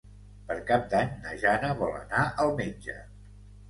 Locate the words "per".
0.47-0.55